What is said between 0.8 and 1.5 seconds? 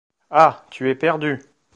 es perdue.